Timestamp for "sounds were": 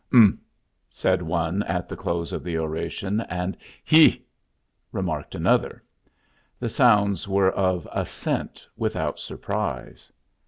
6.69-7.51